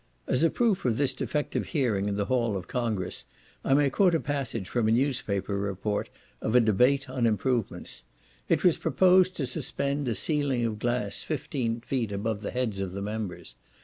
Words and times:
As 0.25 0.41
a 0.43 0.49
proof 0.49 0.83
of 0.83 0.97
this 0.97 1.13
defective 1.13 1.67
hearing 1.67 2.07
in 2.07 2.15
the 2.15 2.25
Hall 2.25 2.57
of 2.57 2.67
Congress, 2.67 3.23
I 3.63 3.75
may 3.75 3.91
quote 3.91 4.15
a 4.15 4.19
passage 4.19 4.67
from 4.67 4.87
a 4.87 4.91
newspaper 4.91 5.55
report 5.55 6.09
of 6.41 6.55
a 6.55 6.59
debate 6.59 7.07
on 7.07 7.27
improvements. 7.27 8.03
It 8.49 8.63
was 8.63 8.79
proposed 8.79 9.35
to 9.35 9.45
suspend 9.45 10.07
a 10.07 10.15
ceiling 10.15 10.65
of 10.65 10.79
glass 10.79 11.21
fifteen 11.21 11.81
feet 11.81 12.11
above 12.11 12.41
the 12.41 12.49
heads 12.49 12.79
of 12.79 12.93
the 12.93 13.01
members. 13.03 13.53